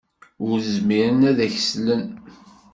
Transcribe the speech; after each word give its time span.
Ur 0.47 0.57
zmiren 0.75 1.21
ad 1.29 1.37
ak-slen. 1.45 2.03